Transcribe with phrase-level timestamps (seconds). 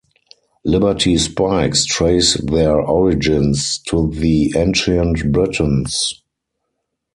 [0.65, 6.23] Liberty spikes trace their origins to the Ancient Britons.